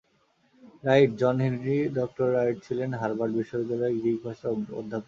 Right, 0.83 1.11
John 1.21 1.35
Henry 1.43 1.77
doctor 1.99 2.27
Wright 2.37 2.57
ছিলেন 2.67 2.89
Harvard 3.01 3.33
বিশ্ববিদ্যালয়ের 3.37 3.97
Greek 4.01 4.19
ভাষার 4.25 4.51
অধ্যাপক। 4.79 4.99